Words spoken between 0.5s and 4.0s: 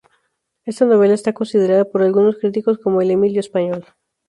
Esta novela está considerada por algunos críticos como "el "Emilio" español".